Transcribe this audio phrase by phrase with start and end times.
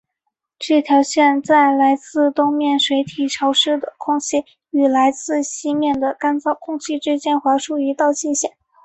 [0.57, 8.51] 这条线在来自东面水体潮湿的空气与来自西面的干燥空气之间划出一道界限。